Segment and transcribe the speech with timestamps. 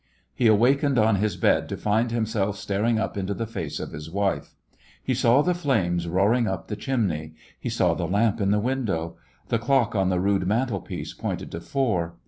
[0.33, 4.09] He awakened on his bed to find himself staring up into the face of his
[4.09, 4.55] wife.
[5.03, 7.35] He saw the flames roaring up the chimney.
[7.59, 9.17] He saw the lamp in the window.
[9.49, 12.15] The clock on the rude mantelpiece pointed to four.